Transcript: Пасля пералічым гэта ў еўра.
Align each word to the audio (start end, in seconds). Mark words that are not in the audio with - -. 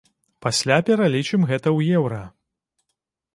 Пасля 0.45 0.77
пералічым 0.87 1.41
гэта 1.51 1.63
ў 1.77 2.01
еўра. 2.01 2.23